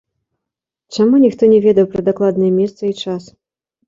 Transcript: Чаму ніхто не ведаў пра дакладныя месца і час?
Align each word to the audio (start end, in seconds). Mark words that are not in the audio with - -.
Чаму 0.95 1.19
ніхто 1.25 1.49
не 1.51 1.59
ведаў 1.65 1.85
пра 1.91 2.01
дакладныя 2.07 2.51
месца 2.61 2.81
і 2.91 2.97
час? 3.03 3.23